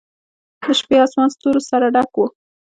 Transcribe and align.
د 0.63 0.65
شپې 0.79 0.95
آسمان 1.05 1.29
ستورو 1.35 1.61
سره 1.69 1.85
ډک 1.95 2.11
و. 2.17 2.21